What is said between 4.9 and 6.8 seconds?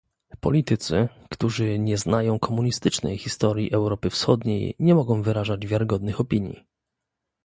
mogą wyrażać wiarygodnych opinii